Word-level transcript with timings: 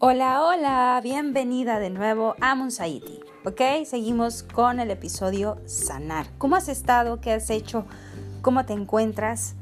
Hola, 0.00 0.44
hola, 0.44 1.00
bienvenida 1.02 1.80
de 1.80 1.90
nuevo 1.90 2.36
a 2.40 2.54
Monsaiti. 2.54 3.18
¿Ok? 3.44 3.60
Seguimos 3.84 4.44
con 4.44 4.78
el 4.78 4.92
episodio 4.92 5.60
Sanar. 5.66 6.28
¿Cómo 6.38 6.54
has 6.54 6.68
estado? 6.68 7.20
¿Qué 7.20 7.32
has 7.32 7.50
hecho? 7.50 7.84
¿Cómo 8.40 8.64
te 8.64 8.74
encuentras? 8.74 9.56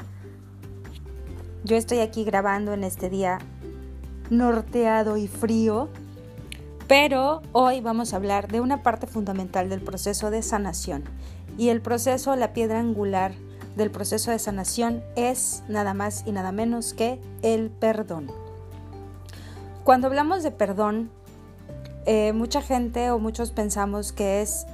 Yo 1.65 1.77
estoy 1.77 2.01
aquí 2.01 2.23
grabando 2.23 2.75
en 2.75 2.85
este 2.85 3.09
día 3.09 3.39
norteado 4.29 5.17
y 5.17 5.27
frío, 5.27 5.89
pero 6.87 7.41
hoy 7.53 7.81
vamos 7.81 8.13
a 8.13 8.17
hablar 8.17 8.49
de 8.49 8.61
una 8.61 8.83
parte 8.83 9.07
fundamental 9.07 9.71
del 9.71 9.81
proceso 9.81 10.31
de 10.31 10.43
sanación. 10.43 11.05
Y 11.57 11.71
el 11.71 11.81
proceso, 11.81 12.37
la 12.37 12.53
piedra 12.53 12.79
angular 12.79 13.33
del 13.75 13.91
proceso 13.91 14.33
de 14.33 14.39
sanación 14.39 15.03
es 15.17 15.63
nada 15.67 15.95
más 15.95 16.25
y 16.27 16.33
nada 16.33 16.53
menos 16.53 16.93
que 16.93 17.19
el 17.41 17.71
perdón. 17.71 18.31
Cuando 19.87 20.09
hablamos 20.09 20.43
de 20.43 20.51
perdón, 20.51 21.11
eh, 22.07 22.33
mucha 22.33 22.61
gente 22.61 23.13
o 23.13 23.21
muchos 23.21 23.53
pensamos 23.53 24.11
que 24.11 24.43
es 24.43 24.67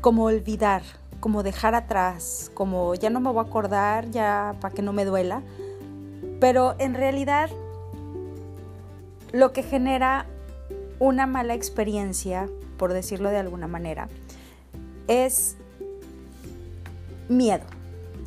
como 0.00 0.24
olvidar, 0.24 0.82
como 1.20 1.44
dejar 1.44 1.76
atrás, 1.76 2.50
como 2.52 2.96
ya 2.96 3.10
no 3.10 3.20
me 3.20 3.30
voy 3.30 3.38
a 3.38 3.48
acordar, 3.48 4.10
ya 4.10 4.56
para 4.60 4.74
que 4.74 4.82
no 4.82 4.92
me 4.92 5.04
duela. 5.04 5.42
Pero 6.40 6.74
en 6.80 6.94
realidad 6.94 7.48
lo 9.30 9.52
que 9.52 9.62
genera 9.62 10.26
una 10.98 11.28
mala 11.28 11.54
experiencia, 11.54 12.48
por 12.76 12.94
decirlo 12.94 13.30
de 13.30 13.36
alguna 13.36 13.68
manera, 13.68 14.08
es 15.06 15.56
miedo. 17.28 17.66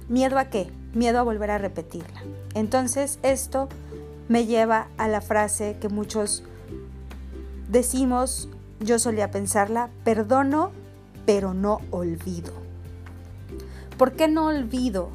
¿Miedo 0.08 0.40
a 0.40 0.46
qué? 0.46 0.72
Miedo 0.94 1.20
a 1.20 1.24
volver 1.24 1.52
a 1.52 1.58
repetirla. 1.58 2.22
Entonces 2.54 3.20
esto 3.24 3.68
me 4.32 4.46
lleva 4.46 4.88
a 4.98 5.10
la 5.10 5.20
frase 5.20 5.76
que 5.82 5.90
muchos 5.90 6.44
decimos, 7.68 8.48
yo 8.80 8.98
solía 8.98 9.30
pensarla, 9.30 9.90
perdono, 10.06 10.72
pero 11.26 11.54
no 11.54 11.82
olvido. 11.92 12.54
¿Por 13.98 14.14
qué 14.14 14.30
no 14.30 14.46
olvido? 14.46 15.10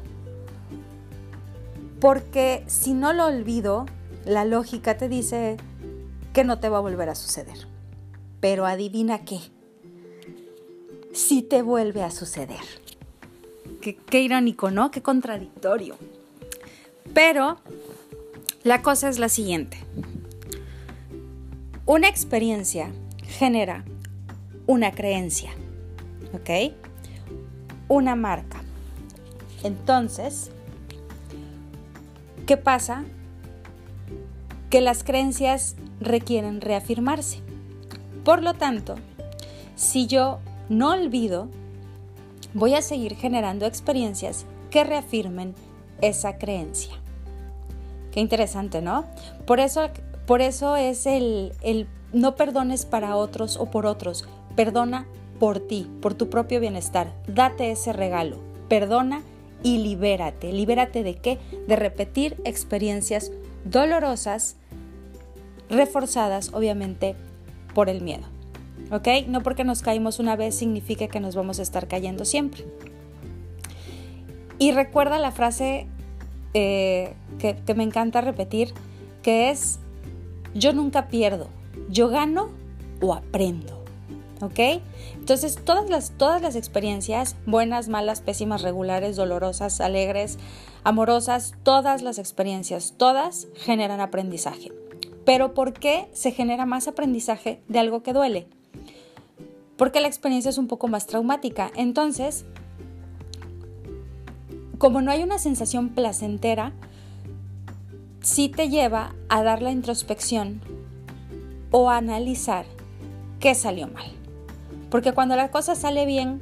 Porque 1.99 2.63
si 2.67 2.93
no 2.93 3.11
lo 3.11 3.25
olvido, 3.25 3.87
la 4.23 4.45
lógica 4.45 4.97
te 4.97 5.09
dice 5.09 5.57
que 6.31 6.43
no 6.43 6.59
te 6.59 6.69
va 6.69 6.77
a 6.77 6.81
volver 6.81 7.09
a 7.09 7.15
suceder. 7.15 7.67
Pero 8.39 8.67
adivina 8.67 9.25
qué. 9.25 9.39
Si 11.11 11.41
te 11.41 11.63
vuelve 11.63 12.03
a 12.03 12.11
suceder. 12.11 12.61
Qué, 13.81 13.95
qué 13.95 14.21
irónico, 14.21 14.69
¿no? 14.69 14.91
Qué 14.91 15.01
contradictorio. 15.01 15.95
Pero 17.15 17.57
la 18.67 18.81
cosa 18.81 19.07
es 19.07 19.17
la 19.17 19.29
siguiente. 19.29 19.77
Una 21.85 22.09
experiencia 22.09 22.91
genera 23.25 23.85
una 24.65 24.91
creencia, 24.91 25.51
¿ok? 26.33 26.73
Una 27.87 28.17
marca. 28.17 28.61
Entonces, 29.63 30.51
¿qué 32.45 32.57
pasa? 32.57 33.05
Que 34.69 34.81
las 34.81 35.05
creencias 35.05 35.77
requieren 36.01 36.59
reafirmarse. 36.59 37.39
Por 38.25 38.43
lo 38.43 38.53
tanto, 38.53 38.95
si 39.77 40.07
yo 40.07 40.39
no 40.67 40.91
olvido, 40.91 41.47
voy 42.53 42.73
a 42.73 42.81
seguir 42.81 43.15
generando 43.15 43.65
experiencias 43.65 44.45
que 44.71 44.83
reafirmen 44.83 45.55
esa 46.01 46.37
creencia. 46.37 47.01
Qué 48.11 48.19
interesante, 48.19 48.81
¿no? 48.81 49.05
Por 49.45 49.59
eso, 49.59 49.89
por 50.25 50.41
eso 50.41 50.75
es 50.75 51.05
el, 51.05 51.53
el 51.61 51.87
no 52.13 52.35
perdones 52.35 52.85
para 52.85 53.15
otros 53.15 53.57
o 53.57 53.65
por 53.67 53.85
otros, 53.85 54.27
perdona 54.55 55.05
por 55.39 55.59
ti, 55.59 55.87
por 56.01 56.13
tu 56.13 56.29
propio 56.29 56.59
bienestar. 56.59 57.13
Date 57.27 57.71
ese 57.71 57.93
regalo, 57.93 58.37
perdona 58.69 59.21
y 59.63 59.79
libérate. 59.79 60.51
¿Libérate 60.51 61.03
de 61.03 61.15
qué? 61.15 61.37
De 61.67 61.75
repetir 61.75 62.37
experiencias 62.45 63.31
dolorosas, 63.65 64.55
reforzadas 65.69 66.53
obviamente 66.53 67.15
por 67.73 67.89
el 67.89 68.01
miedo. 68.01 68.23
¿Ok? 68.91 69.07
No 69.27 69.41
porque 69.41 69.63
nos 69.63 69.81
caímos 69.81 70.19
una 70.19 70.35
vez 70.35 70.55
significa 70.55 71.07
que 71.07 71.19
nos 71.19 71.35
vamos 71.35 71.59
a 71.59 71.63
estar 71.63 71.87
cayendo 71.87 72.25
siempre. 72.25 72.65
Y 74.59 74.71
recuerda 74.71 75.19
la 75.19 75.31
frase 75.31 75.87
eh, 76.59 77.13
que, 77.37 77.75
me 77.75 77.83
encanta 77.83 78.19
repetir, 78.19 78.73
que 79.21 79.51
es, 79.51 79.77
yo 80.55 80.73
nunca 80.73 81.07
pierdo, 81.07 81.49
yo 81.87 82.09
gano 82.09 82.49
o 82.99 83.13
aprendo. 83.13 83.85
¿Ok? 84.41 84.81
Entonces 85.13 85.59
todas 85.63 85.87
las, 85.87 86.11
todas 86.17 86.41
las 86.41 86.55
experiencias, 86.55 87.35
buenas, 87.45 87.89
malas, 87.89 88.21
pésimas, 88.21 88.63
regulares, 88.63 89.15
dolorosas, 89.15 89.81
alegres, 89.81 90.39
amorosas, 90.83 91.53
todas 91.61 92.01
las 92.01 92.17
experiencias, 92.17 92.95
todas 92.97 93.47
generan 93.55 94.01
aprendizaje. 94.01 94.71
Pero 95.25 95.53
¿por 95.53 95.73
qué 95.73 96.09
se 96.13 96.31
genera 96.31 96.65
más 96.65 96.87
aprendizaje 96.87 97.61
de 97.67 97.77
algo 97.77 98.01
que 98.01 98.13
duele? 98.13 98.47
Porque 99.75 100.01
la 100.01 100.07
experiencia 100.07 100.49
es 100.49 100.57
un 100.57 100.67
poco 100.67 100.87
más 100.87 101.05
traumática. 101.05 101.71
Entonces, 101.75 102.45
como 104.77 105.01
no 105.01 105.11
hay 105.11 105.23
una 105.23 105.39
sensación 105.39 105.89
placentera, 105.89 106.73
sí 108.21 108.49
te 108.49 108.69
lleva 108.69 109.15
a 109.29 109.43
dar 109.43 109.61
la 109.61 109.71
introspección 109.71 110.61
o 111.71 111.89
a 111.89 111.97
analizar 111.97 112.65
qué 113.39 113.55
salió 113.55 113.87
mal. 113.87 114.11
Porque 114.89 115.13
cuando 115.13 115.35
la 115.35 115.51
cosa 115.51 115.75
sale 115.75 116.05
bien, 116.05 116.41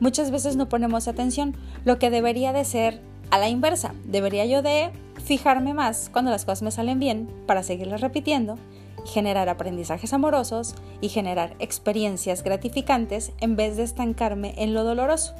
muchas 0.00 0.30
veces 0.30 0.56
no 0.56 0.68
ponemos 0.68 1.08
atención, 1.08 1.56
lo 1.84 1.98
que 1.98 2.10
debería 2.10 2.52
de 2.52 2.64
ser 2.64 3.00
a 3.30 3.38
la 3.38 3.48
inversa. 3.48 3.94
Debería 4.04 4.46
yo 4.46 4.62
de 4.62 4.90
fijarme 5.24 5.74
más 5.74 6.10
cuando 6.12 6.30
las 6.30 6.44
cosas 6.44 6.62
me 6.62 6.70
salen 6.70 6.98
bien 6.98 7.28
para 7.46 7.62
seguirlas 7.62 8.00
repitiendo 8.00 8.58
generar 9.04 9.48
aprendizajes 9.48 10.12
amorosos 10.12 10.74
y 11.00 11.08
generar 11.08 11.54
experiencias 11.58 12.42
gratificantes 12.42 13.32
en 13.40 13.56
vez 13.56 13.76
de 13.76 13.84
estancarme 13.84 14.54
en 14.58 14.74
lo 14.74 14.84
doloroso. 14.84 15.34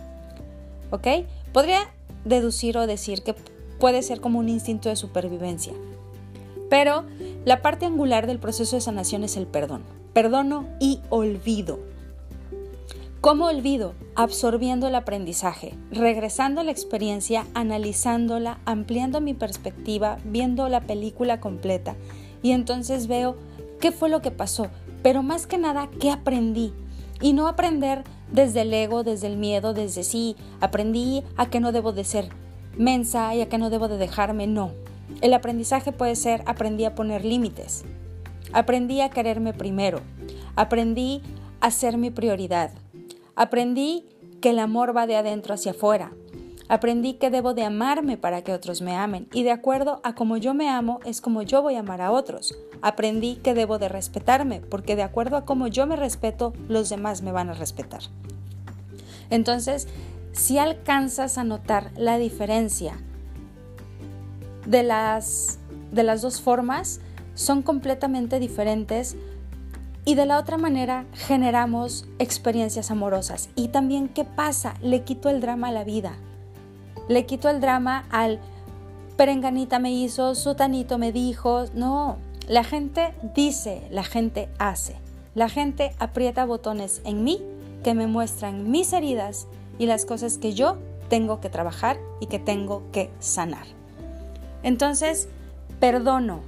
¿Ok? 0.91 1.07
Podría 1.53 1.89
deducir 2.25 2.77
o 2.79 2.87
decir 2.87 3.23
que 3.23 3.35
puede 3.79 4.03
ser 4.03 4.21
como 4.21 4.39
un 4.39 4.49
instinto 4.49 4.89
de 4.89 4.97
supervivencia. 4.97 5.73
Pero 6.69 7.05
la 7.45 7.63
parte 7.63 7.87
angular 7.87 8.27
del 8.27 8.39
proceso 8.39 8.77
de 8.77 8.83
sanación 8.83 9.25
es 9.25 9.37
el 9.37 9.47
perdón. 9.47 9.83
Perdono 10.13 10.67
y 10.81 11.01
olvido. 11.11 11.79
¿Cómo 13.21 13.47
olvido? 13.47 13.95
Absorbiendo 14.15 14.87
el 14.87 14.95
aprendizaje, 14.95 15.75
regresando 15.91 16.61
a 16.61 16.65
la 16.65 16.71
experiencia, 16.71 17.47
analizándola, 17.53 18.61
ampliando 18.65 19.21
mi 19.21 19.35
perspectiva, 19.35 20.19
viendo 20.25 20.69
la 20.69 20.83
película 20.83 21.41
completa. 21.41 21.97
Y 22.43 22.53
entonces 22.53 23.09
veo 23.09 23.37
qué 23.81 23.91
fue 23.91 24.09
lo 24.09 24.23
que 24.23 24.31
pasó, 24.31 24.69
pero 25.03 25.25
más 25.25 25.49
que 25.49 25.59
nada, 25.59 25.89
qué 26.01 26.13
aprendí. 26.13 26.73
Y 27.21 27.33
no 27.33 27.49
aprender 27.49 28.05
desde 28.31 28.63
el 28.63 28.73
ego, 28.73 29.03
desde 29.03 29.27
el 29.27 29.37
miedo, 29.37 29.73
desde 29.73 30.05
sí, 30.05 30.37
aprendí 30.61 31.25
a 31.37 31.47
que 31.51 31.61
no 31.61 31.73
debo 31.73 31.93
de 31.93 32.05
ser 32.05 32.29
mensa 32.77 33.35
y 33.35 33.41
a 33.41 33.49
que 33.49 33.59
no 33.59 33.71
debo 33.71 33.89
de 33.89 33.99
dejarme, 33.99 34.47
no. 34.47 34.73
El 35.21 35.35
aprendizaje 35.35 35.93
puede 35.93 36.17
ser 36.17 36.43
aprendí 36.47 36.85
a 36.85 36.95
poner 36.95 37.25
límites, 37.25 37.85
aprendí 38.53 39.01
a 39.01 39.11
quererme 39.11 39.53
primero, 39.53 40.01
aprendí 40.55 41.23
a 41.61 41.71
ser 41.71 41.97
mi 41.97 42.11
prioridad, 42.11 42.71
aprendí 43.35 44.05
que 44.41 44.51
el 44.51 44.59
amor 44.59 44.97
va 44.97 45.07
de 45.07 45.17
adentro 45.17 45.55
hacia 45.55 45.73
afuera, 45.73 46.13
aprendí 46.69 47.15
que 47.15 47.31
debo 47.31 47.55
de 47.55 47.65
amarme 47.65 48.17
para 48.17 48.43
que 48.43 48.53
otros 48.53 48.83
me 48.83 48.97
amen 48.97 49.29
y 49.33 49.43
de 49.43 49.51
acuerdo 49.51 50.01
a 50.05 50.15
como 50.15 50.37
yo 50.37 50.55
me 50.55 50.69
amo 50.69 51.01
es 51.05 51.21
como 51.21 51.43
yo 51.43 51.63
voy 51.63 51.75
a 51.75 51.81
amar 51.81 52.01
a 52.01 52.13
otros. 52.13 52.57
Aprendí 52.83 53.37
que 53.37 53.55
debo 53.55 53.79
de 53.79 53.89
respetarme, 53.89 54.61
porque 54.61 54.95
de 54.95 55.03
acuerdo 55.03 55.37
a 55.37 55.45
cómo 55.45 55.67
yo 55.67 55.87
me 55.87 55.97
respeto, 55.97 56.53
los 56.69 56.89
demás 56.89 57.23
me 57.23 57.33
van 57.33 57.51
a 57.51 57.55
respetar. 57.55 58.03
Entonces, 59.31 59.89
si 60.33 60.59
alcanzas 60.59 61.39
a 61.39 61.45
notar 61.45 61.91
la 61.97 62.19
diferencia 62.19 62.97
de 64.67 64.83
las, 64.83 65.59
de 65.91 66.05
las 66.05 66.23
dos 66.23 66.41
formas, 66.41 67.01
son 67.35 67.63
completamente 67.63 68.39
diferentes 68.39 69.17
y 70.05 70.15
de 70.15 70.27
la 70.27 70.39
otra 70.39 70.57
manera 70.57 71.05
generamos 71.13 72.07
experiencias 72.19 72.91
amorosas. 72.91 73.51
Y 73.55 73.69
también, 73.69 74.09
¿qué 74.09 74.25
pasa? 74.25 74.75
Le 74.81 75.03
quito 75.03 75.29
el 75.29 75.41
drama 75.41 75.69
a 75.69 75.73
la 75.73 75.85
vida. 75.85 76.17
Le 77.09 77.27
quito 77.27 77.49
el 77.49 77.61
drama 77.61 78.05
al 78.11 78.39
perenganita 79.17 79.79
me 79.79 79.93
hizo, 79.93 80.35
sutanito 80.35 80.99
me 80.99 81.13
dijo. 81.13 81.65
No, 81.75 82.19
la 82.47 82.65
gente 82.65 83.15
dice, 83.35 83.89
la 83.91 84.05
gente 84.05 84.49
hace. 84.59 84.97
La 85.35 85.49
gente 85.49 85.95
aprieta 85.99 86.47
botones 86.47 87.03
en 87.05 87.25
mí 87.25 87.43
que 87.83 87.95
me 87.95 88.07
muestran 88.07 88.71
mis 88.71 88.93
heridas 88.93 89.47
y 89.79 89.87
las 89.87 90.05
cosas 90.05 90.39
que 90.39 90.53
yo 90.53 90.77
tengo 91.09 91.41
que 91.41 91.51
trabajar 91.51 91.99
y 92.21 92.27
que 92.27 92.39
tengo 92.39 92.83
que 92.93 93.11
sanar. 93.19 93.67
Entonces, 94.63 95.29
perdono, 95.81 96.43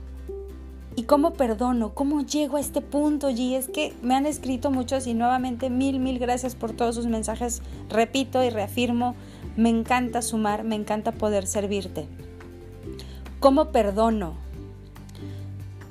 ¿Y 0.97 1.05
cómo 1.05 1.35
perdono? 1.35 1.95
¿Cómo 1.95 2.23
llego 2.23 2.57
a 2.57 2.61
este 2.61 2.81
punto? 2.81 3.31
Y 3.31 3.55
es 3.55 3.69
que 3.69 3.95
me 4.03 4.15
han 4.15 4.27
escrito 4.27 4.71
muchos 4.71 5.07
y 5.07 5.15
nuevamente 5.15 5.71
mil, 5.71 6.01
mil 6.01 6.19
gracias 6.19 6.57
por 6.57 6.73
todos 6.73 6.97
sus 6.97 7.07
mensajes. 7.07 7.63
Repito 7.89 8.43
y 8.43 8.51
reafirmo, 8.51 9.15
me 9.57 9.69
encanta 9.69 10.23
sumar, 10.23 10.65
me 10.65 10.75
encanta 10.75 11.13
poder 11.13 11.47
servirte. 11.47 12.07
¿Cómo 13.41 13.73
perdono? 13.73 14.35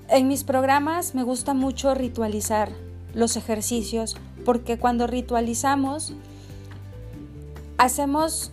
En 0.07 0.27
mis 0.27 0.43
programas 0.43 1.15
me 1.15 1.23
gusta 1.23 1.53
mucho 1.53 1.93
ritualizar 1.93 2.71
los 3.13 3.35
ejercicios 3.37 4.17
porque 4.45 4.77
cuando 4.77 5.07
ritualizamos 5.07 6.13
hacemos 7.77 8.51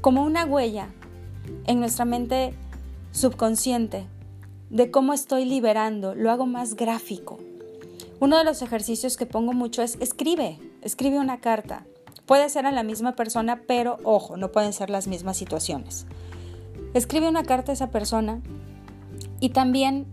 como 0.00 0.24
una 0.24 0.44
huella 0.44 0.88
en 1.66 1.80
nuestra 1.80 2.04
mente 2.04 2.54
subconsciente 3.12 4.06
de 4.70 4.90
cómo 4.90 5.12
estoy 5.12 5.44
liberando, 5.44 6.14
lo 6.14 6.30
hago 6.30 6.46
más 6.46 6.76
gráfico. 6.76 7.38
Uno 8.20 8.38
de 8.38 8.44
los 8.44 8.62
ejercicios 8.62 9.16
que 9.16 9.26
pongo 9.26 9.52
mucho 9.52 9.82
es 9.82 9.96
escribe, 10.00 10.58
escribe 10.82 11.18
una 11.18 11.40
carta. 11.40 11.84
Puede 12.30 12.48
ser 12.48 12.64
a 12.64 12.70
la 12.70 12.84
misma 12.84 13.16
persona, 13.16 13.62
pero 13.66 13.98
ojo, 14.04 14.36
no 14.36 14.52
pueden 14.52 14.72
ser 14.72 14.88
las 14.88 15.08
mismas 15.08 15.36
situaciones. 15.36 16.06
Escribe 16.94 17.28
una 17.28 17.42
carta 17.42 17.72
a 17.72 17.74
esa 17.74 17.90
persona 17.90 18.40
y 19.40 19.48
también 19.48 20.06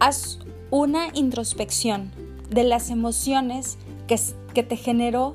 haz 0.00 0.40
una 0.72 1.10
introspección 1.14 2.10
de 2.50 2.64
las 2.64 2.90
emociones 2.90 3.78
que, 4.08 4.64
te 4.64 4.76
generó 4.76 5.32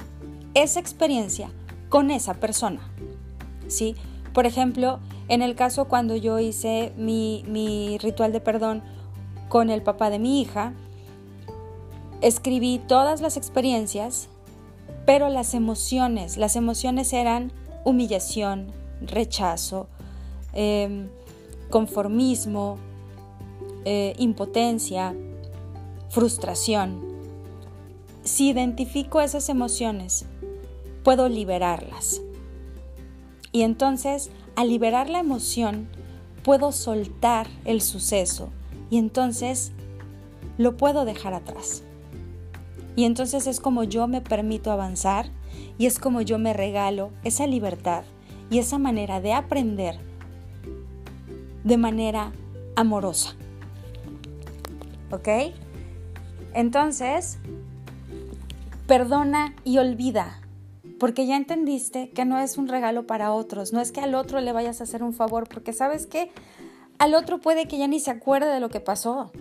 esa 0.56 0.82
experiencia 0.82 1.50
con 1.88 2.12
esa 2.12 2.34
persona. 2.34 2.82
¿Sí? 3.70 3.96
Por 4.34 4.46
ejemplo, 4.46 5.00
en 5.30 5.42
el 5.42 5.56
caso 5.56 5.86
cuando 5.86 6.18
yo 6.18 6.38
hice 6.38 6.92
mi 6.98 7.98
ritual 8.02 8.34
de 8.34 8.42
perdón 8.42 8.84
con 9.48 9.70
el 9.70 9.84
papá 9.84 10.10
de 10.10 10.20
mi 10.20 10.42
hija, 10.42 10.74
escribí 12.20 12.82
todas 12.90 13.22
las 13.22 13.38
experiencias, 13.38 14.28
pero 15.06 15.30
las 15.30 15.54
emociones, 15.54 16.38
las 16.38 16.56
emociones 16.56 17.14
eran 17.14 17.52
humillación, 17.84 18.72
rechazo, 19.02 19.88
em, 20.54 21.10
conformismo, 21.70 22.78
eh, 23.86 24.14
impotencia, 24.18 25.16
frustración. 26.10 27.02
Si 28.24 28.50
identifico 28.50 29.22
esas 29.22 29.50
emociones, 29.50 30.26
puedo 31.04 31.30
liberarlas. 31.30 32.22
Y 33.52 33.64
entonces 33.64 34.30
al 34.56 34.70
liberar 34.70 35.10
la 35.10 35.20
emoción, 35.20 35.88
puedo 36.44 36.72
soltar 36.72 37.48
el 37.66 37.82
suceso 37.82 38.50
y 38.90 38.98
entonces 38.98 39.72
lo 40.58 40.78
puedo 40.78 41.06
dejar 41.06 41.34
atrás. 41.34 41.84
Y 42.96 43.06
entonces 43.06 43.48
es 43.48 43.60
como 43.60 43.84
yo 43.84 44.08
me 44.08 44.22
permito 44.22 44.72
avanzar 44.72 45.28
y 45.78 45.86
es 45.86 46.00
como 46.00 46.22
yo 46.22 46.38
me 46.40 46.54
regalo 46.54 47.12
esa 47.24 47.48
libertad 47.48 48.04
y 48.50 48.60
esa 48.60 48.78
manera 48.78 49.22
de 49.22 49.34
aprender 49.34 50.00
de 51.64 51.78
manera 51.78 52.32
amorosa. 52.76 53.36
¿Ok? 55.12 55.28
Entonces, 56.54 57.38
perdona 58.88 59.56
y 59.64 59.78
olvida 59.78 60.42
porque 61.02 61.26
ya 61.26 61.36
entendiste 61.36 62.12
que 62.12 62.26
no 62.26 62.38
es 62.38 62.60
un 62.60 62.68
regalo 62.68 63.08
para 63.08 63.32
otros, 63.32 63.74
no 63.74 63.82
es 63.82 63.92
que 63.92 64.02
al 64.02 64.14
otro 64.14 64.40
le 64.40 64.52
vayas 64.52 64.82
a 64.82 64.84
hacer 64.84 65.02
un 65.02 65.14
favor, 65.14 65.50
porque 65.50 65.74
sabes 65.74 66.06
que 66.06 66.30
al 67.00 67.16
otro 67.16 67.42
puede 67.42 67.68
que 67.68 67.80
ya 67.80 67.88
ni 67.88 68.00
se 68.00 68.12
acuerde 68.12 68.54
de 68.54 68.60
lo 68.60 68.70
que 68.70 68.82
pasó, 68.82 69.32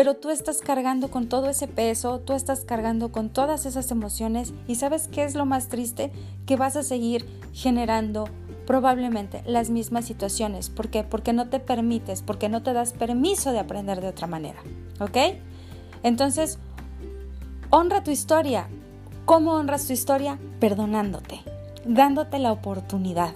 pero 0.00 0.14
tú 0.14 0.30
estás 0.30 0.62
cargando 0.62 1.10
con 1.10 1.28
todo 1.28 1.50
ese 1.50 1.68
peso, 1.68 2.20
tú 2.20 2.32
estás 2.32 2.64
cargando 2.64 3.12
con 3.12 3.28
todas 3.28 3.66
esas 3.66 3.90
emociones 3.90 4.54
y 4.66 4.76
sabes 4.76 5.08
qué 5.08 5.24
es 5.24 5.34
lo 5.34 5.44
más 5.44 5.68
triste, 5.68 6.10
que 6.46 6.56
vas 6.56 6.74
a 6.76 6.82
seguir 6.82 7.28
generando 7.52 8.26
probablemente 8.66 9.42
las 9.44 9.68
mismas 9.68 10.06
situaciones. 10.06 10.70
¿Por 10.70 10.88
qué? 10.88 11.04
Porque 11.04 11.34
no 11.34 11.50
te 11.50 11.60
permites, 11.60 12.22
porque 12.22 12.48
no 12.48 12.62
te 12.62 12.72
das 12.72 12.94
permiso 12.94 13.52
de 13.52 13.58
aprender 13.58 14.00
de 14.00 14.08
otra 14.08 14.26
manera. 14.26 14.60
¿Ok? 15.00 15.18
Entonces, 16.02 16.58
honra 17.68 18.02
tu 18.02 18.10
historia, 18.10 18.68
¿Cómo 19.26 19.52
honras 19.52 19.86
tu 19.86 19.92
historia? 19.92 20.38
Perdonándote, 20.60 21.42
dándote 21.84 22.38
la 22.38 22.52
oportunidad. 22.52 23.34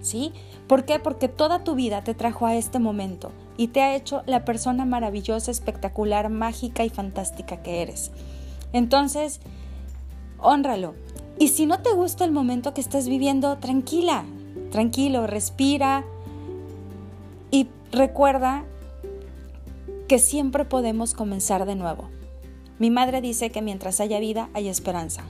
¿Sí? 0.00 0.32
¿Por 0.68 0.86
qué? 0.86 1.00
Porque 1.00 1.28
toda 1.28 1.64
tu 1.64 1.74
vida 1.74 2.02
te 2.02 2.14
trajo 2.14 2.46
a 2.46 2.56
este 2.56 2.78
momento 2.78 3.30
y 3.58 3.68
te 3.68 3.82
ha 3.82 3.94
hecho 3.94 4.22
la 4.24 4.44
persona 4.46 4.86
maravillosa, 4.86 5.50
espectacular, 5.50 6.30
mágica 6.30 6.84
y 6.84 6.90
fantástica 6.90 7.60
que 7.60 7.82
eres. 7.82 8.12
Entonces, 8.72 9.40
honralo. 10.38 10.94
Y 11.38 11.48
si 11.48 11.66
no 11.66 11.82
te 11.82 11.92
gusta 11.92 12.24
el 12.24 12.30
momento 12.30 12.72
que 12.72 12.80
estás 12.80 13.08
viviendo, 13.08 13.58
tranquila, 13.58 14.24
tranquilo, 14.70 15.26
respira 15.26 16.04
y 17.50 17.68
recuerda 17.90 18.64
que 20.06 20.20
siempre 20.20 20.64
podemos 20.64 21.12
comenzar 21.12 21.66
de 21.66 21.74
nuevo. 21.74 22.08
Mi 22.78 22.90
madre 22.90 23.20
dice 23.20 23.50
que 23.50 23.60
mientras 23.60 24.00
haya 24.00 24.20
vida 24.20 24.50
hay 24.54 24.68
esperanza. 24.68 25.24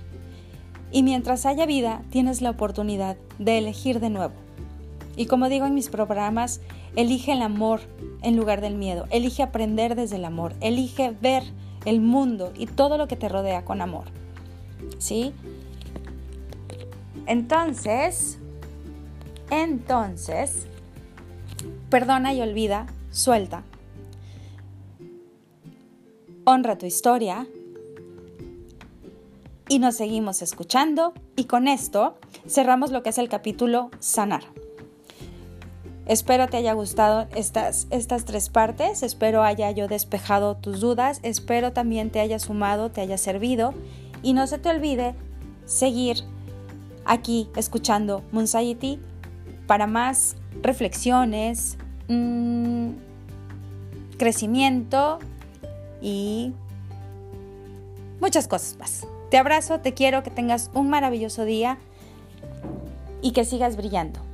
Y 0.92 1.02
mientras 1.02 1.46
haya 1.46 1.64
vida 1.64 2.02
tienes 2.10 2.42
la 2.42 2.50
oportunidad 2.50 3.16
de 3.38 3.56
elegir 3.56 4.00
de 4.00 4.10
nuevo. 4.10 4.34
Y 5.16 5.26
como 5.26 5.48
digo 5.48 5.64
en 5.64 5.74
mis 5.74 5.88
programas, 5.88 6.60
elige 6.96 7.32
el 7.32 7.42
amor 7.42 7.80
en 8.22 8.36
lugar 8.36 8.60
del 8.60 8.74
miedo, 8.74 9.06
elige 9.10 9.42
aprender 9.42 9.94
desde 9.94 10.16
el 10.16 10.24
amor, 10.24 10.54
elige 10.60 11.14
ver 11.20 11.42
el 11.84 12.00
mundo 12.00 12.52
y 12.56 12.66
todo 12.66 12.98
lo 12.98 13.08
que 13.08 13.16
te 13.16 13.28
rodea 13.28 13.64
con 13.64 13.80
amor. 13.80 14.04
¿Sí? 14.98 15.32
Entonces, 17.26 18.38
entonces, 19.50 20.66
perdona 21.90 22.32
y 22.32 22.40
olvida, 22.40 22.86
suelta, 23.10 23.64
honra 26.44 26.78
tu 26.78 26.86
historia 26.86 27.46
y 29.68 29.78
nos 29.78 29.96
seguimos 29.96 30.40
escuchando 30.40 31.12
y 31.36 31.44
con 31.44 31.68
esto 31.68 32.16
cerramos 32.46 32.90
lo 32.90 33.02
que 33.02 33.10
es 33.10 33.18
el 33.18 33.28
capítulo 33.28 33.90
sanar. 33.98 34.44
Espero 36.08 36.48
te 36.48 36.56
haya 36.56 36.72
gustado 36.72 37.28
estas, 37.34 37.86
estas 37.90 38.24
tres 38.24 38.48
partes, 38.48 39.02
espero 39.02 39.42
haya 39.42 39.70
yo 39.72 39.88
despejado 39.88 40.56
tus 40.56 40.80
dudas, 40.80 41.20
espero 41.22 41.74
también 41.74 42.08
te 42.08 42.20
haya 42.20 42.38
sumado, 42.38 42.90
te 42.90 43.02
haya 43.02 43.18
servido 43.18 43.74
y 44.22 44.32
no 44.32 44.46
se 44.46 44.56
te 44.56 44.70
olvide 44.70 45.14
seguir 45.66 46.24
aquí 47.04 47.50
escuchando 47.56 48.22
Munsayiti 48.32 48.98
para 49.66 49.86
más 49.86 50.36
reflexiones, 50.62 51.76
mmm, 52.08 52.92
crecimiento 54.16 55.18
y 56.00 56.54
muchas 58.18 58.48
cosas 58.48 58.78
más. 58.78 59.06
Te 59.30 59.36
abrazo, 59.36 59.80
te 59.80 59.92
quiero, 59.92 60.22
que 60.22 60.30
tengas 60.30 60.70
un 60.72 60.88
maravilloso 60.88 61.44
día 61.44 61.76
y 63.20 63.32
que 63.32 63.44
sigas 63.44 63.76
brillando. 63.76 64.27